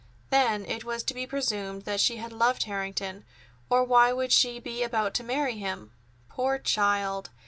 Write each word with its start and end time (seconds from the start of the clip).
Then, 0.31 0.65
it 0.65 0.83
was 0.83 1.03
to 1.03 1.13
be 1.13 1.27
presumed 1.27 1.83
that 1.83 1.99
she 1.99 2.17
had 2.17 2.33
loved 2.33 2.63
Harrington, 2.63 3.23
or 3.69 3.83
why 3.83 4.09
should 4.11 4.31
she 4.31 4.59
be 4.59 4.81
about 4.81 5.13
to 5.13 5.23
marry 5.23 5.59
him? 5.59 5.91
Poor 6.27 6.57
child! 6.57 7.29